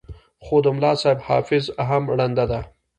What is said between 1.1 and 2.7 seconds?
حافظه هم ړنده ده.